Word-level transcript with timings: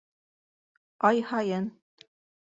Ай 1.11 1.21
һайын 1.33 1.69